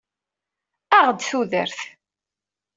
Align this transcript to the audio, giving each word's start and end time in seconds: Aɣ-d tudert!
Aɣ-d 0.97 1.19
tudert! 1.21 1.79